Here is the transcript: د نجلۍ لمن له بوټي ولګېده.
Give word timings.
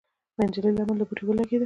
د 0.35 0.39
نجلۍ 0.47 0.71
لمن 0.77 0.95
له 0.97 1.05
بوټي 1.07 1.23
ولګېده. 1.25 1.59